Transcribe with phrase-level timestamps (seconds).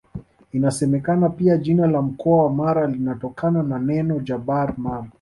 [0.51, 5.07] Inasemekana pia jina la mkoa wa Mara linatokana na neno Jabar Mara